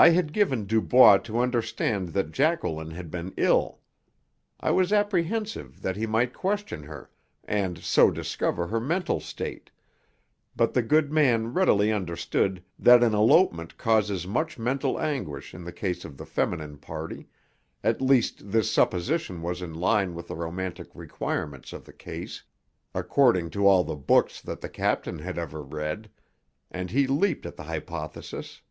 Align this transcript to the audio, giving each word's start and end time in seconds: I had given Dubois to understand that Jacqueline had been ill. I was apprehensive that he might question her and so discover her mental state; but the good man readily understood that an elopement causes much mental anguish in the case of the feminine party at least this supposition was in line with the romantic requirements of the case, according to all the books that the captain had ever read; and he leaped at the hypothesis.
I 0.00 0.10
had 0.10 0.32
given 0.32 0.64
Dubois 0.64 1.16
to 1.24 1.40
understand 1.40 2.10
that 2.10 2.30
Jacqueline 2.30 2.92
had 2.92 3.10
been 3.10 3.34
ill. 3.36 3.80
I 4.60 4.70
was 4.70 4.92
apprehensive 4.92 5.82
that 5.82 5.96
he 5.96 6.06
might 6.06 6.32
question 6.32 6.84
her 6.84 7.10
and 7.42 7.76
so 7.78 8.08
discover 8.12 8.68
her 8.68 8.78
mental 8.78 9.18
state; 9.18 9.70
but 10.54 10.72
the 10.72 10.82
good 10.82 11.10
man 11.12 11.52
readily 11.52 11.90
understood 11.90 12.62
that 12.78 13.02
an 13.02 13.12
elopement 13.12 13.76
causes 13.76 14.24
much 14.24 14.56
mental 14.56 15.00
anguish 15.00 15.52
in 15.52 15.64
the 15.64 15.72
case 15.72 16.04
of 16.04 16.16
the 16.16 16.26
feminine 16.26 16.76
party 16.78 17.26
at 17.82 18.00
least 18.00 18.52
this 18.52 18.70
supposition 18.70 19.42
was 19.42 19.60
in 19.62 19.74
line 19.74 20.14
with 20.14 20.28
the 20.28 20.36
romantic 20.36 20.90
requirements 20.94 21.72
of 21.72 21.84
the 21.84 21.92
case, 21.92 22.44
according 22.94 23.50
to 23.50 23.66
all 23.66 23.82
the 23.82 23.96
books 23.96 24.40
that 24.40 24.60
the 24.60 24.68
captain 24.68 25.18
had 25.18 25.38
ever 25.38 25.60
read; 25.60 26.08
and 26.70 26.92
he 26.92 27.08
leaped 27.08 27.44
at 27.44 27.56
the 27.56 27.64
hypothesis. 27.64 28.62